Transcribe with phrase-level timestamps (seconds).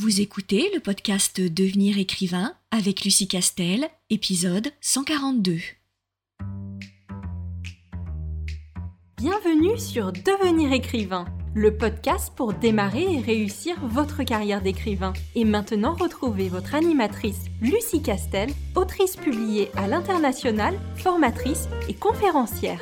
[0.00, 5.58] Vous écoutez le podcast Devenir écrivain avec Lucie Castel, épisode 142.
[9.16, 15.14] Bienvenue sur Devenir écrivain, le podcast pour démarrer et réussir votre carrière d'écrivain.
[15.34, 22.80] Et maintenant, retrouvez votre animatrice Lucie Castel, autrice publiée à l'international, formatrice et conférencière.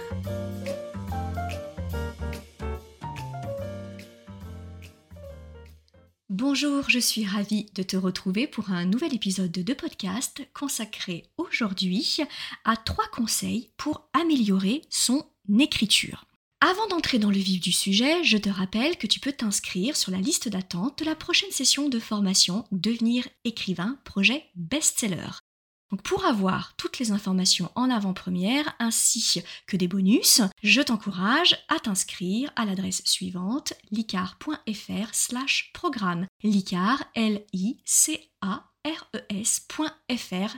[6.39, 12.19] Bonjour, je suis ravie de te retrouver pour un nouvel épisode de podcast consacré aujourd'hui
[12.67, 15.25] à trois conseils pour améliorer son
[15.59, 16.27] écriture.
[16.61, 20.13] Avant d'entrer dans le vif du sujet, je te rappelle que tu peux t'inscrire sur
[20.13, 25.41] la liste d'attente de la prochaine session de formation Devenir écrivain projet best-seller.
[26.03, 32.51] Pour avoir toutes les informations en avant-première ainsi que des bonus, je t'encourage à t'inscrire
[32.57, 36.27] à l'adresse suivante licar.fr slash programme.
[36.43, 38.17] Licar, L-I-C-A-R-E-S.fr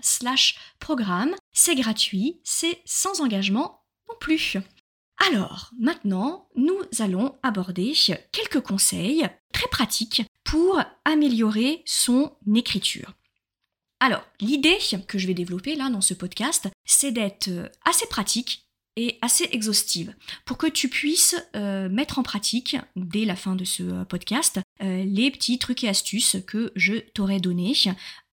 [0.00, 1.34] slash programme.
[1.52, 4.56] C'est gratuit, c'est sans engagement non plus.
[5.30, 7.92] Alors, maintenant, nous allons aborder
[8.32, 13.12] quelques conseils très pratiques pour améliorer son écriture.
[14.00, 18.68] Alors, l'idée que je vais développer là dans ce podcast, c'est d'être euh, assez pratique
[18.96, 23.64] et assez exhaustive pour que tu puisses euh, mettre en pratique dès la fin de
[23.64, 27.74] ce euh, podcast les petits trucs et astuces que je t'aurais donnés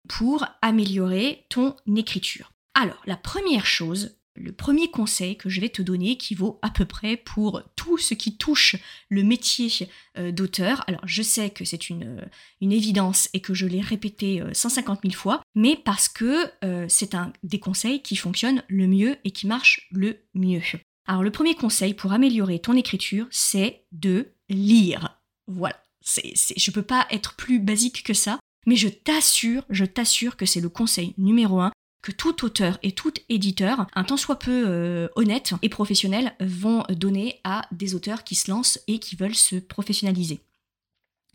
[0.07, 2.51] pour améliorer ton écriture.
[2.73, 6.69] Alors, la première chose le premier conseil que je vais te donner qui vaut à
[6.69, 8.75] peu près pour tout ce qui touche
[9.09, 10.83] le métier euh, d'auteur.
[10.87, 15.09] Alors je sais que c'est une, euh, évidence et que je l'ai répété 150 euh,
[15.09, 16.51] 000 fois, mais parce que
[16.87, 20.61] c'est un des conseils qui fonctionne le mieux et qui marche le mieux.
[21.07, 25.19] Alors le premier conseil pour améliorer ton écriture, c'est de lire.
[25.47, 28.39] Voilà, c'est, je peux pas être plus basique que ça.
[28.67, 31.71] Mais je t'assure, je t'assure que c'est le conseil numéro un
[32.01, 36.83] que tout auteur et tout éditeur, un tant soit peu euh, honnête et professionnel, vont
[36.89, 40.41] donner à des auteurs qui se lancent et qui veulent se professionnaliser.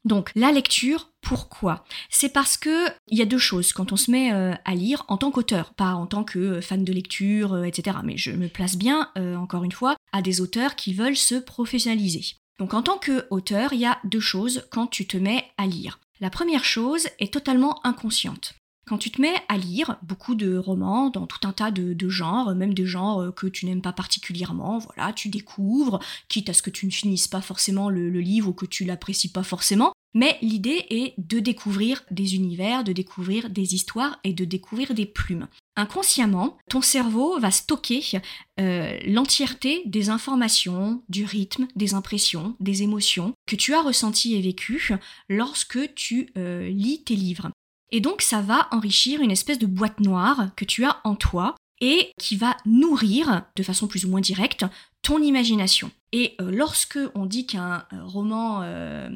[0.05, 1.85] Donc la lecture, pourquoi?
[2.11, 5.05] C'est parce que il y a deux choses quand on se met euh, à lire
[5.09, 7.99] en tant qu'auteur, pas en tant que euh, fan de lecture, etc.
[8.05, 12.37] Mais je me place bien, encore une fois, à des auteurs qui veulent se professionnaliser.
[12.59, 15.99] Donc en tant qu'auteur, il y a deux choses quand tu te mets à lire.
[16.21, 18.55] La première chose est totalement inconsciente.
[18.89, 22.55] Quand tu te mets à lire beaucoup de romans dans tout un tas de, genres,
[22.55, 25.99] même des genres euh, que tu n'aimes pas particulièrement, voilà, tu découvres,
[26.29, 29.33] quitte à ce que tu ne finisses pas forcément le, livre ou que tu l'apprécies
[29.33, 34.45] pas forcément, mais l'idée est de découvrir des univers, de découvrir des histoires et de
[34.45, 35.49] découvrir des plumes.
[35.75, 38.21] Inconsciemment, ton cerveau va stocker
[38.61, 44.41] euh, l'entièreté des informations, du rythme, des impressions, des émotions que tu as ressenties et
[44.41, 44.93] vécues
[45.29, 47.51] lorsque tu euh, lis tes livres.
[47.93, 51.55] Et donc ça va enrichir une espèce de boîte noire que tu as en toi
[51.81, 54.65] et qui va nourrir de façon plus ou moins directe
[55.03, 55.91] ton imagination.
[56.13, 59.09] Et euh, lorsque on dit qu'un euh, roman, euh,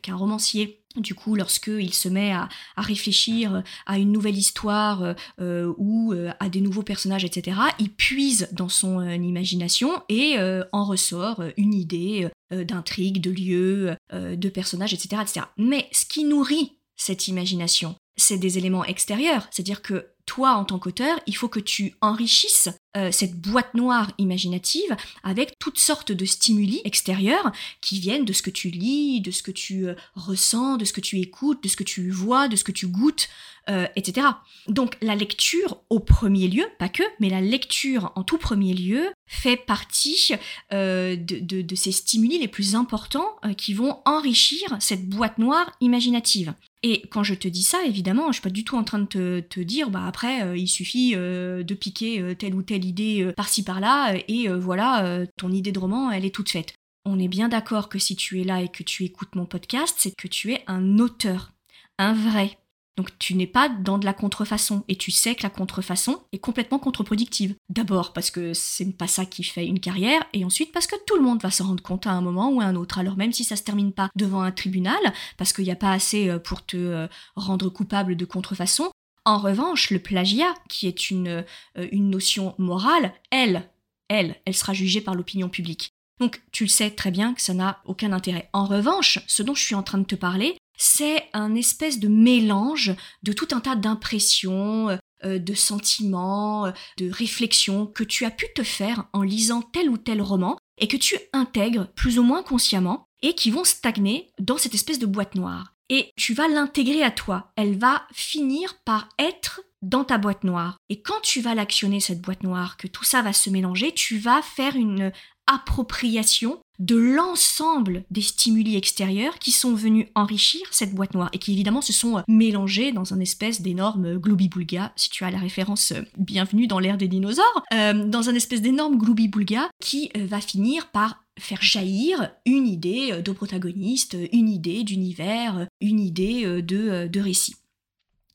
[0.00, 6.48] qu'un romancier, du coup, lorsqu'il se met à, réfléchir à une nouvelle histoire ou à
[6.48, 10.38] des nouveaux personnages, etc., il puise dans son imagination et
[10.72, 15.46] en ressort une idée d'intrigue, de lieu, de personnages, etc., etc.
[15.58, 19.46] Mais ce qui nourrit cette imagination, c'est des éléments extérieurs.
[19.50, 24.10] C'est-à-dire que toi, en tant qu'auteur, il faut que tu enrichisses euh, cette boîte noire
[24.18, 29.30] imaginative avec toutes sortes de stimuli extérieurs qui viennent de ce que tu lis, de
[29.30, 32.48] ce que tu euh, ressens, de ce que tu écoutes, de ce que tu vois,
[32.48, 33.28] de ce que tu goûtes,
[33.68, 34.26] euh, etc.
[34.66, 39.10] Donc la lecture au premier lieu, pas que, mais la lecture en tout premier lieu
[39.26, 40.32] fait partie
[40.70, 41.16] de,
[41.62, 46.54] de, ces stimuli les plus importants qui vont enrichir cette boîte noire imaginative.
[46.82, 49.06] Et quand je te dis ça, évidemment, je suis pas du tout en train de
[49.48, 54.14] te, dire, bah après, il suffit de piquer telle ou telle idée euh, par-ci par-là,
[54.28, 56.74] et euh, voilà, euh, ton idée de roman, elle est toute faite.
[57.04, 59.94] On est bien d'accord que si tu es là et que tu écoutes mon podcast,
[59.98, 61.52] c'est que tu es un auteur,
[61.98, 62.58] un vrai.
[62.96, 66.38] Donc tu n'es pas dans de la contrefaçon et tu sais que la contrefaçon est
[66.38, 67.54] complètement contre-productive.
[67.68, 71.16] D'abord parce que c'est pas ça qui fait une carrière et ensuite parce que tout
[71.16, 72.98] le monde va se rendre compte à un moment ou à un autre.
[72.98, 74.98] Alors même si ça se termine pas devant un tribunal
[75.36, 78.90] parce qu'il n'y a pas assez pour te rendre coupable de contrefaçon,
[79.26, 81.44] en revanche, le plagiat, qui est une,
[81.76, 83.68] euh, une notion morale, elle,
[84.08, 85.90] elle, elle sera jugée par l'opinion publique.
[86.20, 88.48] Donc tu le sais très bien que ça n'a aucun intérêt.
[88.52, 92.08] En revanche, ce dont je suis en train de te parler, c'est un espèce de
[92.08, 98.46] mélange de tout un tas d'impressions, euh, de sentiments, de réflexions que tu as pu
[98.54, 102.42] te faire en lisant tel ou tel roman et que tu intègres plus ou moins
[102.42, 105.72] consciemment et qui vont stagner dans cette espèce de boîte noire.
[105.88, 107.52] et tu vas l'intégrer à toi.
[107.54, 110.78] Elle va finir par être dans ta boîte noire.
[110.88, 114.18] Et quand tu vas l'actionner, cette boîte noire, que tout ça va se mélanger, tu
[114.18, 115.12] vas faire une
[115.46, 121.52] appropriation de l'ensemble des stimuli extérieurs qui sont venus enrichir cette boîte noire et qui
[121.52, 126.02] évidemment se sont mélangés dans un espèce d'énorme globi-boulga, si tu as la référence euh,
[126.16, 130.90] bienvenue dans l'ère des dinosaures, euh, dans un espèce d'énorme globi-boulga qui euh, va finir
[130.90, 137.56] par faire jaillir une idée de protagoniste, une idée d'univers, une idée de, de récit.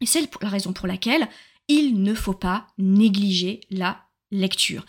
[0.02, 1.28] Et c'est la raison pour laquelle
[1.68, 4.86] il ne faut pas négliger la lecture.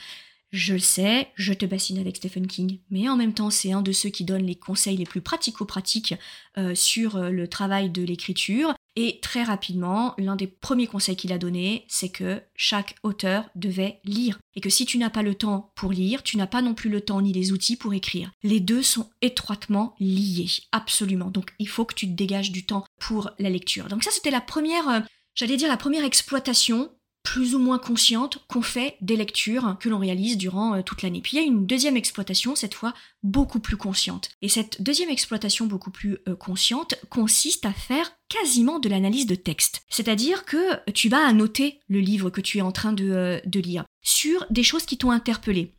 [0.52, 3.81] Je le sais, je te bassine avec Stephen King, mais en même temps, c'est un
[3.81, 6.14] de ceux qui donne les conseils les plus pratico-pratiques
[6.58, 8.75] euh, sur euh, le travail de l'écriture.
[8.94, 14.00] Et très rapidement, l'un des premiers conseils qu'il a donné, c'est que chaque auteur devait
[14.04, 14.38] lire.
[14.54, 16.90] Et que si tu n'as pas le temps pour lire, tu n'as pas non plus
[16.90, 18.31] le temps ni les outils pour écrire.
[18.43, 21.31] Les deux sont étroitement liés, absolument.
[21.31, 23.87] Donc il faut que tu te dégages du temps pour la lecture.
[23.88, 25.00] Donc ça, c'était la première, euh,
[25.34, 26.90] j'allais dire la première exploitation
[27.22, 31.20] plus ou moins consciente qu'on fait des lectures que l'on réalise durant euh, toute l'année.
[31.20, 34.30] Puis il y a une deuxième exploitation, cette fois beaucoup plus consciente.
[34.42, 39.34] Et cette deuxième exploitation beaucoup plus euh, consciente consiste à faire quasiment de l'analyse de
[39.34, 39.82] texte.
[39.88, 43.60] C'est-à-dire que tu vas annoter le livre que tu es en train de, euh, de
[43.60, 45.74] lire sur des choses qui t'ont interpellé.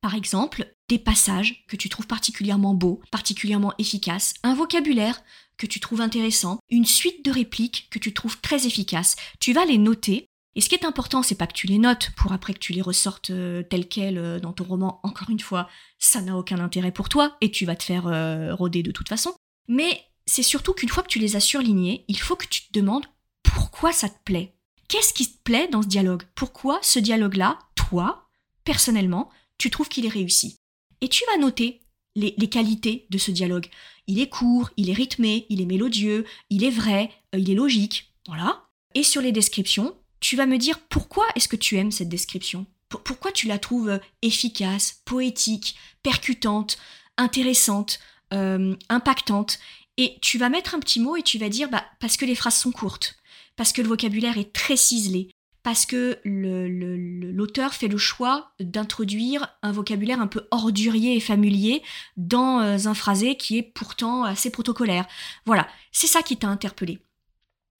[0.00, 5.22] Par exemple, des passages que tu trouves particulièrement beaux, particulièrement efficaces, un vocabulaire
[5.56, 9.16] que tu trouves intéressant, une suite de répliques que tu trouves très efficaces.
[9.40, 10.26] Tu vas les noter
[10.56, 12.72] et ce qui est important, c'est pas que tu les notes pour après que tu
[12.72, 15.00] les ressortes euh, telles quelles euh, dans ton roman.
[15.02, 15.68] Encore une fois,
[15.98, 19.08] ça n'a aucun intérêt pour toi et tu vas te faire euh, rôder de toute
[19.08, 19.34] façon.
[19.66, 22.72] Mais c'est surtout qu'une fois que tu les as surlignés, il faut que tu te
[22.72, 23.06] demandes
[23.42, 24.54] pourquoi ça te plaît.
[24.88, 26.22] Qu'est-ce qui te plaît dans ce dialogue?
[26.34, 28.28] Pourquoi ce dialogue-là, toi,
[28.64, 30.56] personnellement, tu trouves qu'il est réussi?
[31.00, 31.80] Et tu vas noter
[32.14, 33.66] les, les, qualités de ce dialogue.
[34.06, 38.14] Il est court, il est rythmé, il est mélodieux, il est vrai, il est logique.
[38.28, 38.68] Voilà.
[38.94, 42.64] Et sur les descriptions, tu vas me dire pourquoi est-ce que tu aimes cette description?
[42.88, 46.78] Pourquoi tu la trouves euh, efficace, poétique, percutante,
[47.18, 48.00] intéressante,
[48.32, 49.58] euh, impactante?
[49.98, 52.34] Et tu vas mettre un petit mot et tu vas dire bah, parce que les
[52.34, 53.16] phrases sont courtes,
[53.56, 55.28] parce que le vocabulaire est très ciselé,
[55.62, 61.82] parce que l'auteur fait le choix d'introduire un vocabulaire un peu ordurier et familier
[62.16, 65.04] dans euh, un phrasé qui est pourtant assez protocolaire.
[65.44, 67.02] Voilà, c'est ça qui t'a interpellé.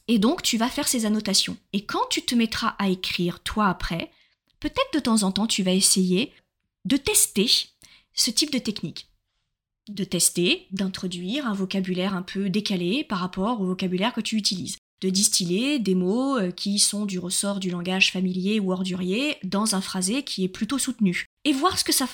[0.09, 1.56] Et donc, tu vas faire ces annotations.
[1.73, 4.11] Et quand tu te mettras à écrire, toi après,
[4.61, 6.33] peut-être de temps en temps, tu vas essayer
[6.85, 7.51] de tester
[8.12, 9.09] ce type de technique.
[9.89, 14.77] De tester, d'introduire un vocabulaire un peu décalé par rapport au vocabulaire que tu utilises.
[15.01, 19.75] De distiller des mots euh, qui sont du ressort du langage familier ou ordurier dans
[19.75, 21.27] un phrasé qui est plutôt soutenu.
[21.45, 22.06] Et voir ce que ça,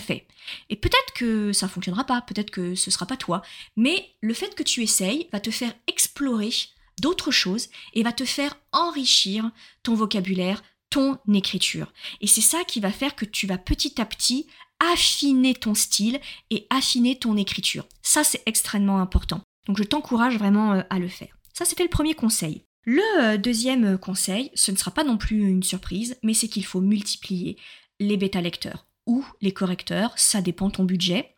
[0.00, 0.26] fait.
[0.68, 3.42] Et peut-être que ça fonctionnera pas, peut-être que ce sera pas toi,
[3.76, 6.50] mais le fait que tu essayes va te faire explorer
[7.02, 9.50] d'autres choses et va te faire enrichir
[9.82, 11.92] ton vocabulaire, ton écriture.
[12.20, 14.46] Et c'est ça qui va faire que tu vas petit à petit
[14.92, 16.20] affiner ton style
[16.50, 17.86] et affiner ton écriture.
[18.02, 19.40] Ça, c'est extrêmement important.
[19.66, 21.36] Donc je t'encourage vraiment euh, à le faire.
[21.52, 22.64] Ça, c'était le premier conseil.
[22.84, 26.64] Le euh, deuxième conseil, ce ne sera pas non plus une surprise, mais c'est qu'il
[26.64, 27.56] faut multiplier
[28.00, 31.34] les bêta-lecteurs ou les correcteurs, ça dépend ton budget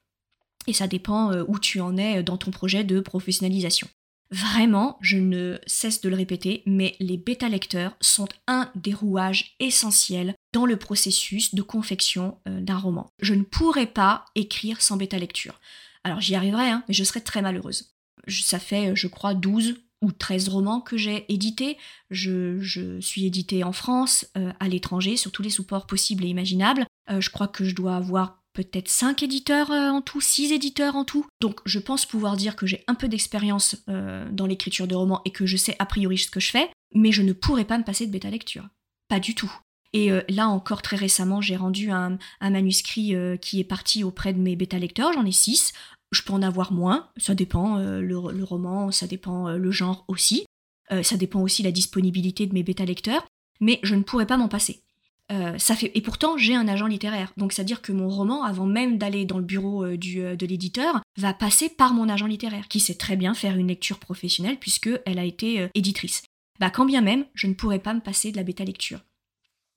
[0.67, 3.89] et ça dépend euh, où tu en es dans ton projet de professionnalisation.
[4.35, 10.35] Vraiment, je ne cesse de le répéter, mais les bêta-lecteurs sont un des rouages essentiels
[10.53, 13.13] dans le processus de confection euh, d'un roman.
[13.23, 15.61] Je ne pourrais pas écrire sans bêta-lecture.
[16.03, 17.95] Alors j'y arriverai, hein, mais je serais très malheureuse.
[18.27, 21.79] Ça fait, je crois, 12 ou 13 romans que j'ai édités.
[22.11, 26.87] Je, suis éditée en France, euh, à l'étranger, sur tous les supports possibles et imaginables.
[27.09, 30.97] Euh, je crois que je dois avoir peut-être 5 éditeurs euh, en tout, 6 éditeurs
[30.97, 31.27] en tout.
[31.43, 35.21] Donc je pense pouvoir dire que j'ai un peu d'expérience euh, dans l'écriture de romans
[35.27, 37.77] et que je sais a priori ce que je fais, mais je ne pourrais pas
[37.77, 38.67] me passer de bêta lecture.
[39.09, 39.53] Pas du tout.
[39.93, 44.41] Et euh, là encore très récemment, j'ai rendu un, manuscrit qui est parti auprès de
[44.41, 45.73] mes bêta lecteurs, j'en ai 6.
[46.13, 50.47] Je peux en avoir moins, ça dépend le, le, roman, ça dépend le genre aussi.
[51.03, 53.27] ça dépend aussi la disponibilité de mes bêta lecteurs,
[53.61, 54.84] mais je ne pourrais pas m'en passer.
[55.33, 55.91] Euh, ça fait...
[55.95, 57.33] Et pourtant, j'ai un agent littéraire.
[57.37, 60.47] Donc, c'est-à-dire que mon roman, avant même d'aller dans le bureau euh, du, euh, de
[60.47, 64.59] l'éditeur, va passer par mon agent littéraire, qui sait très bien faire une lecture professionnelle
[64.59, 66.23] puisqu'elle a été éditrice.
[66.61, 69.01] Bah, quand bien même, je ne pourrais pas me passer de la bêta lecture.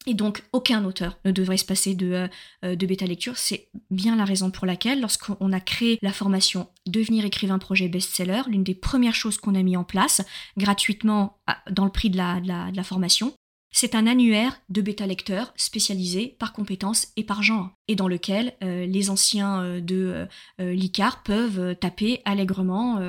[0.05, 2.29] Et donc, aucun auteur ne devrait se passer de,
[2.63, 3.37] de bêta lecture.
[3.37, 8.43] C'est bien la raison pour laquelle, lorsqu'on a créé la formation Devenir écrivain projet best-seller,
[8.47, 10.21] l'une des premières choses qu'on a mis en place,
[10.55, 11.39] gratuitement
[11.69, 13.33] dans le prix de la, de la formation,
[13.79, 18.88] c'est un annuaire de bêta-lecteurs spécialisés par compétences et par genre, et dans lequel euh,
[18.88, 20.27] les anciens euh, de
[20.60, 23.00] euh, l'ICAR peuvent taper allègrement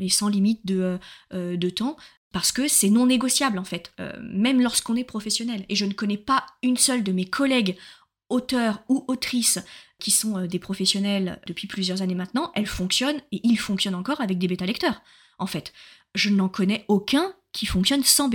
[0.00, 0.98] et sans limite de,
[1.68, 1.98] temps,
[2.32, 5.66] parce que c'est non négociable en fait, même lorsqu'on est professionnel.
[5.68, 7.76] Et je ne connais pas une seule de mes collègues
[8.30, 9.58] auteurs ou autrices
[9.98, 14.38] qui sont des professionnels depuis plusieurs années maintenant, elles fonctionnent et ils fonctionnent encore avec
[14.38, 15.02] des bêta-lecteurs.
[15.38, 15.74] En fait,
[16.14, 18.28] je n'en connais aucun qui fonctionne sans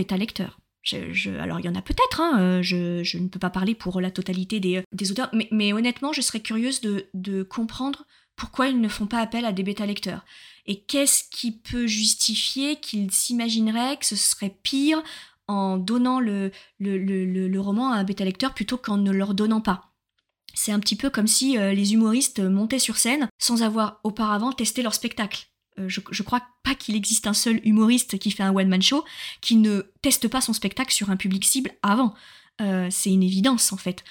[1.40, 4.12] alors il y en a peut-être, hein, euh, je, ne peux pas parler pour la
[4.12, 9.06] totalité des, euh, auteurs, mais, honnêtement, je serais curieuse de, comprendre pourquoi ils ne font
[9.06, 10.25] pas appel à des bêta-lecteurs.
[10.66, 15.04] Et qu'est-ce qui peut justifier qu'ils s'imagineraient que ce serait pire
[15.48, 19.94] en donnant le, le, roman à un bêta-lecteur plutôt qu'en ne leur donnant pas?
[20.56, 24.52] C'est un petit peu comme si euh, les humoristes montaient sur scène sans avoir auparavant
[24.52, 25.52] testé leur spectacle.
[25.80, 29.03] Euh, je, crois pas qu'il existe un seul humoriste qui fait un one-man show
[29.42, 32.13] qui ne teste pas son spectacle sur un public cible avant.
[32.62, 34.03] Euh, c'est une évidence en fait.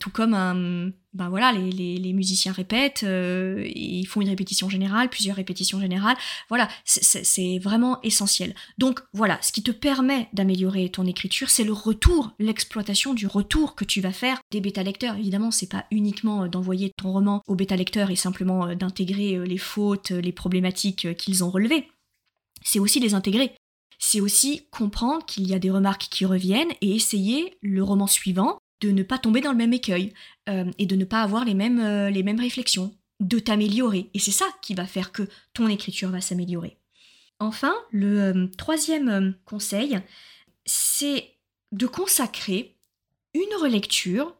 [0.00, 5.36] Tout comme un, ben voilà, les, musiciens répètent, euh, ils font une répétition générale, plusieurs
[5.36, 6.16] répétitions générales.
[6.48, 8.54] Voilà, c'est vraiment essentiel.
[8.78, 13.74] Donc voilà, ce qui te permet d'améliorer ton écriture, c'est le retour, l'exploitation du retour
[13.74, 15.16] que tu vas faire des bêta-lecteurs.
[15.16, 19.58] Évidemment, c'est pas uniquement euh, d'envoyer ton roman aux bêta-lecteurs et simplement euh, d'intégrer les
[19.58, 21.88] fautes, les problématiques qu'ils ont relevées.
[22.62, 23.52] C'est aussi les intégrer
[24.02, 28.58] c'est aussi comprendre qu'il y a des remarques qui reviennent et essayer le roman suivant
[28.80, 30.12] de ne pas tomber dans le même écueil
[30.48, 34.10] euh, et de ne pas avoir les mêmes, euh, les mêmes réflexions, de t'améliorer.
[34.14, 36.78] Et c'est ça qui va faire que ton écriture va s'améliorer.
[37.38, 39.98] Enfin, le euh, troisième conseil,
[40.64, 41.30] c'est
[41.72, 42.76] de consacrer
[43.34, 44.34] une relecture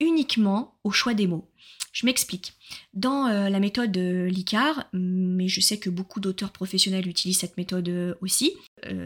[0.00, 1.50] uniquement au choix des mots.
[1.96, 2.52] Je m'explique.
[2.92, 7.56] Dans euh, la méthode euh, LICAR, mais je sais que beaucoup d'auteurs professionnels utilisent cette
[7.56, 8.52] méthode euh, aussi,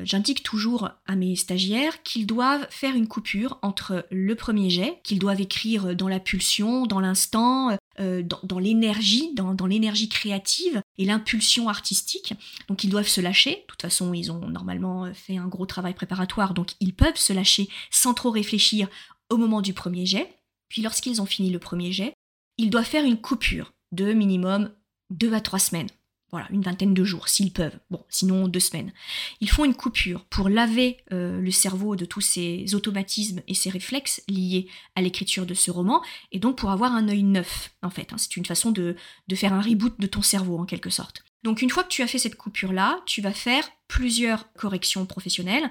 [0.03, 5.21] j'indique toujours à mes stagiaires qu'ils doivent faire une coupure entre le premier jet, qu'ils
[5.21, 11.69] doivent écrire dans la pulsion, dans l'instant, dans, l'énergie, dans, dans l'énergie créative et l'impulsion
[11.69, 12.35] artistique.
[12.69, 13.53] Donc ils doivent se lâcher.
[13.53, 17.33] De toute façon, ils ont normalement fait un gros travail préparatoire, donc ils peuvent se
[17.33, 18.89] lâcher sans trop réfléchir
[19.31, 20.35] au moment du premier jet.
[20.69, 22.13] Puis lorsqu'ils ont fini le premier jet,
[22.61, 24.71] ils doivent faire une coupure de minimum
[25.11, 25.89] 2 à 3 semaines.
[26.31, 27.77] Voilà, une vingtaine de jours, s'ils peuvent.
[27.91, 28.93] Bon, sinon deux semaines.
[29.41, 33.71] Ils font une coupure pour laver euh, le cerveau de tous ces automatismes et ces
[33.71, 37.91] réflexes liés à l'écriture de ce roman, et donc pour avoir un œil neuf, en
[37.91, 38.13] fait.
[38.13, 38.17] Hein.
[38.19, 38.95] C'est une façon de,
[39.27, 41.25] de faire un reboot de ton cerveau, en quelque sorte.
[41.43, 45.69] Donc une fois que tu as fait cette coupure-là, tu vas faire plusieurs corrections professionnelles,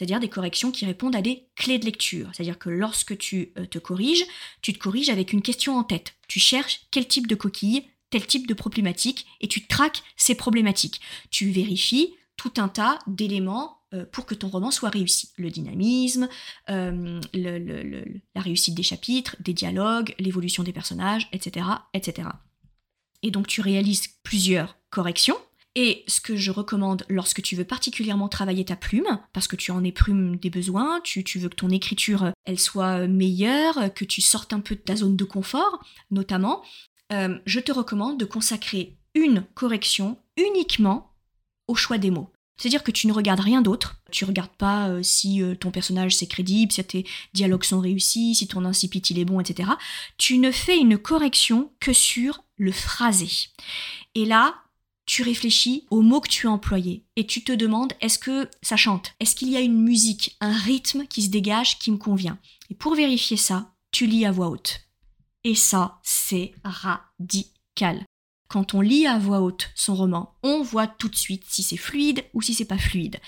[0.00, 2.30] c'est-à-dire des corrections qui répondent à des clés de lecture.
[2.32, 4.24] C'est-à-dire que lorsque tu euh, te corriges,
[4.62, 6.14] tu te corriges avec une question en tête.
[6.26, 11.02] Tu cherches quel type de coquille, tel type de problématique, et tu traques ces problématiques.
[11.30, 15.32] Tu vérifies tout un tas d'éléments euh, pour que ton roman soit réussi.
[15.36, 16.30] Le dynamisme,
[16.70, 22.30] euh, la réussite des chapitres, des dialogues, l'évolution des personnages, etc., etc.
[23.22, 25.36] Et donc tu réalises plusieurs corrections
[25.76, 29.70] et ce que je recommande lorsque tu veux particulièrement travailler ta plume, parce que tu
[29.70, 34.52] en éprumes des besoins, tu, veux que ton écriture elle soit meilleure, que tu sortes
[34.52, 36.62] un peu de ta zone de confort, notamment,
[37.12, 41.12] euh, je te recommande de consacrer une correction uniquement
[41.68, 42.30] au choix des mots.
[42.56, 43.96] C'est-à-dire que tu ne regardes rien d'autre.
[44.10, 48.34] Tu regardes pas euh, si euh, ton personnage c'est crédible, si tes dialogues sont réussis,
[48.34, 49.70] si ton incipit est bon, etc.
[50.18, 53.30] Tu ne fais une correction que sur le phrasé.
[54.14, 54.56] Et là,
[55.10, 58.76] tu réfléchis aux mots que tu as employés et tu te demandes est-ce que ça
[58.76, 59.12] chante?
[59.18, 62.38] Est-ce qu'il y a une musique, un rythme qui se dégage qui me convient?
[62.70, 64.82] Et pour vérifier ça, tu lis à voix haute.
[65.42, 68.04] Et ça, c'est radical.
[68.46, 71.76] Quand on lit à voix haute son roman, on voit tout de suite si c'est
[71.76, 73.18] fluide ou si c'est pas fluide.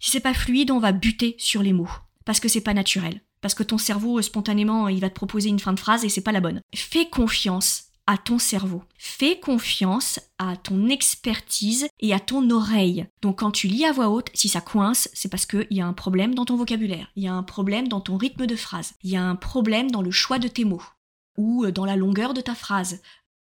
[0.00, 1.90] Si c'est pas fluide, on va buter sur les mots
[2.24, 3.20] parce que c'est pas naturel.
[3.42, 6.22] Parce que ton cerveau, spontanément, il va te proposer une fin de phrase et c'est
[6.22, 6.62] pas la bonne.
[6.74, 8.82] Fais confiance à ton cerveau.
[8.96, 13.06] Fais confiance à ton expertise et à ton oreille.
[13.22, 15.86] Donc quand tu lis à voix haute, si ça coince, c'est parce qu'il y a
[15.86, 18.94] un problème dans ton vocabulaire, il y a un problème dans ton rythme de phrase,
[19.02, 20.82] il y a un problème dans le choix de tes mots,
[21.36, 23.02] ou euh, dans la longueur de ta phrase,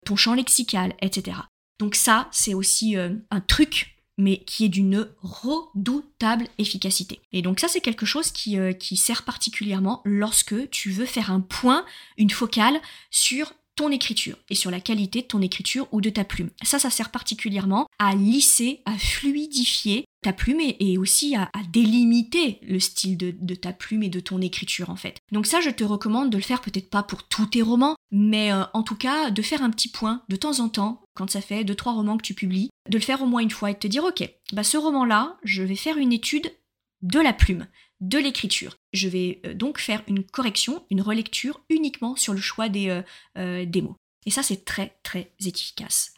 [0.05, 1.37] ton champ lexical, etc.
[1.79, 7.21] Donc ça, c'est aussi euh, un truc mais qui est d'une redoutable efficacité.
[7.31, 11.31] Et donc ça, c'est quelque chose qui, euh, qui sert particulièrement lorsque tu veux faire
[11.31, 11.85] un point,
[12.17, 12.79] une focale
[13.09, 16.49] sur ton écriture et sur la qualité de ton écriture ou de ta plume.
[16.63, 22.79] Ça, ça sert particulièrement à lisser, à fluidifier ta plume et, aussi à, délimiter le
[22.79, 25.17] style de, ta plume et de ton écriture en fait.
[25.31, 28.51] Donc ça, je te recommande de le faire peut-être pas pour tous tes romans, mais
[28.53, 31.41] euh, en tout cas de faire un petit point de temps en temps, quand ça
[31.41, 33.73] fait deux trois romans que tu publies, de le faire au moins une fois et
[33.73, 36.51] de te dire ok, bah ce roman-là, je vais faire une étude
[37.01, 37.67] de la plume
[38.01, 38.75] de l'écriture.
[38.93, 43.01] Je vais donc faire une correction, une relecture uniquement sur le choix des,
[43.35, 43.95] des mots.
[44.25, 46.13] Et ça, c'est très très efficace.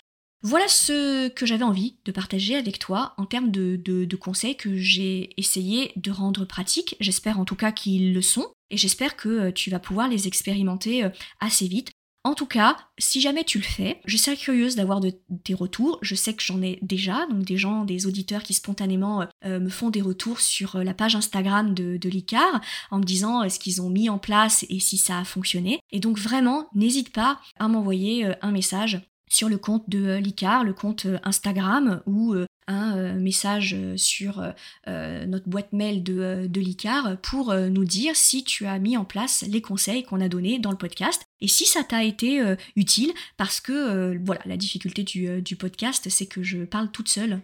[0.45, 5.29] Voilà ce que j'avais envie de partager avec toi en termes de, conseils que j'ai
[5.37, 6.97] essayé de rendre pratiques.
[6.99, 10.27] J'espère en tout cas qu'ils le sont et j'espère que euh, tu vas pouvoir les
[10.27, 11.09] expérimenter euh,
[11.39, 11.91] assez vite.
[12.25, 15.13] En tout cas, si jamais tu le fais, je serais curieuse d'avoir de,
[15.43, 15.99] tes retours.
[16.01, 19.69] Je sais que j'en ai déjà, donc des gens, des auditeurs qui spontanément euh, me
[19.69, 22.61] font des retours sur la page Instagram de, de l'ICAR
[22.91, 25.79] en me disant ce qu'ils ont mis en place et si ça a fonctionné.
[25.91, 29.01] Et donc vraiment, n'hésite pas à m'envoyer un message
[29.33, 34.41] sur le compte de euh, l'ICAR, le compte euh, Instagram ou euh, un message sur
[34.87, 39.61] notre boîte mail de, l'ICAR pour nous dire si tu as mis en place les
[39.61, 42.41] conseils qu'on a donnés dans le podcast et si ça t'a été
[42.77, 47.41] utile parce que voilà la difficulté du, podcast c'est que je parle toute seule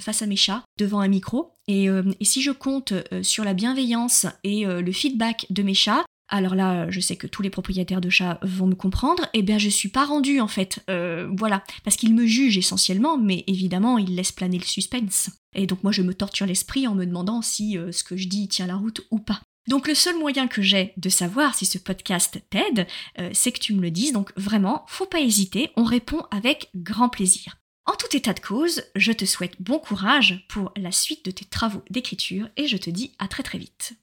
[0.00, 1.88] face à mes chats devant un micro et
[2.22, 7.00] si je compte sur la bienveillance et le feedback de mes chats alors là, je
[7.00, 10.04] sais que tous les propriétaires de chats vont me comprendre, eh bien je suis pas
[10.04, 14.58] rendue en fait, euh, voilà, parce qu'ils me jugent essentiellement, mais évidemment ils laissent planer
[14.58, 15.30] le suspense.
[15.54, 18.26] Et donc moi je me torture l'esprit en me demandant si euh, ce que je
[18.26, 19.40] dis tient la route ou pas.
[19.68, 22.86] Donc le seul moyen que j'ai de savoir si ce podcast t'aide,
[23.18, 26.70] euh, c'est que tu me le dises, donc vraiment, faut pas hésiter, on répond avec
[26.74, 27.56] grand plaisir.
[27.84, 31.44] En tout état de cause, je te souhaite bon courage pour la suite de tes
[31.44, 33.94] travaux d'écriture et je te dis à très très vite.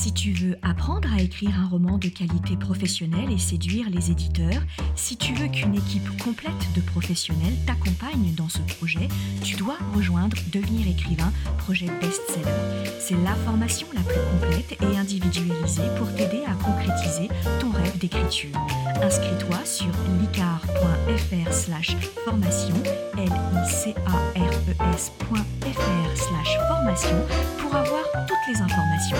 [0.00, 4.62] Si tu veux apprendre à écrire un roman de qualité professionnelle et séduire les éditeurs,
[4.94, 9.08] si tu veux qu'une équipe complète de professionnels t'accompagne dans ce projet,
[9.42, 12.46] tu dois rejoindre Devenir écrivain, projet best-seller.
[13.00, 17.28] C'est la formation la plus complète et individualisée pour t'aider à concrétiser
[17.60, 18.56] ton rêve d'écriture.
[19.02, 19.90] Inscris-toi sur
[20.20, 22.76] licar.fr slash formation,
[23.16, 27.26] l i c a r e s.fr slash formation
[27.58, 29.16] pour avoir toutes les informations.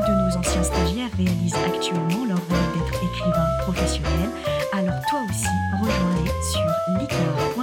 [0.00, 4.30] De nos anciens stagiaires réalisent actuellement leur rôle d'être écrivain professionnel,
[4.72, 5.46] alors toi aussi
[5.80, 7.55] rejoins-les sur slash